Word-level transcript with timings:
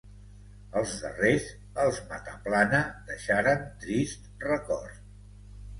Els 0.79 0.93
darrers, 1.03 1.45
els 1.83 1.99
Mataplana 2.13 2.81
deixaren 3.11 3.63
trist 3.87 4.29
record. 4.51 5.03